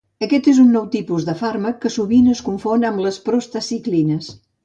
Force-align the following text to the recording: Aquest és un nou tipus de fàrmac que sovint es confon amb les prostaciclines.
Aquest 0.25 0.47
és 0.51 0.59
un 0.61 0.69
nou 0.75 0.87
tipus 0.95 1.27
de 1.27 1.35
fàrmac 1.41 1.77
que 1.83 1.91
sovint 1.97 2.31
es 2.33 2.41
confon 2.49 2.89
amb 2.91 3.05
les 3.07 3.23
prostaciclines. 3.29 4.35